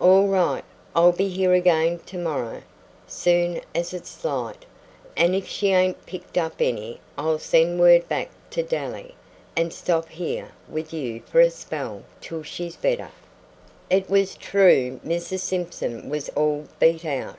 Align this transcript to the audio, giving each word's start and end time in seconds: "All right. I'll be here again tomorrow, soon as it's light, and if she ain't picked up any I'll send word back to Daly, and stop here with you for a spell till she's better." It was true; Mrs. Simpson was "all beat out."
"All 0.00 0.28
right. 0.28 0.62
I'll 0.94 1.10
be 1.10 1.26
here 1.28 1.54
again 1.54 1.98
tomorrow, 2.06 2.62
soon 3.08 3.60
as 3.74 3.92
it's 3.92 4.24
light, 4.24 4.64
and 5.16 5.34
if 5.34 5.48
she 5.48 5.72
ain't 5.72 6.06
picked 6.06 6.38
up 6.38 6.54
any 6.60 7.00
I'll 7.18 7.40
send 7.40 7.80
word 7.80 8.08
back 8.08 8.30
to 8.50 8.62
Daly, 8.62 9.16
and 9.56 9.72
stop 9.72 10.08
here 10.08 10.52
with 10.68 10.92
you 10.94 11.20
for 11.22 11.40
a 11.40 11.50
spell 11.50 12.04
till 12.20 12.44
she's 12.44 12.76
better." 12.76 13.10
It 13.90 14.08
was 14.08 14.36
true; 14.36 15.00
Mrs. 15.04 15.40
Simpson 15.40 16.08
was 16.08 16.28
"all 16.36 16.66
beat 16.78 17.04
out." 17.04 17.38